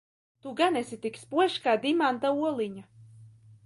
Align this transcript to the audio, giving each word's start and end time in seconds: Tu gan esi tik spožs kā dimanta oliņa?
Tu 0.41 0.53
gan 0.61 0.79
esi 0.81 0.99
tik 1.05 1.21
spožs 1.25 1.59
kā 1.69 1.77
dimanta 1.87 2.35
oliņa? 2.51 2.87